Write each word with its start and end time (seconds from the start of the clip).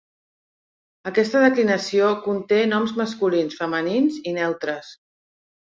Aquesta 1.11 1.41
declinació 1.43 2.09
conté 2.25 2.59
noms 2.73 2.95
masculins, 3.03 3.61
femenins 3.63 4.21
i 4.33 4.37
neutres. 4.43 4.93